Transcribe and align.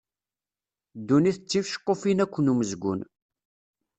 Dunnit 1.07 1.37
d 1.41 1.43
ticeqqufin 1.49 2.23
akk 2.23 2.35
n 2.39 2.51
umezgun. 2.51 3.01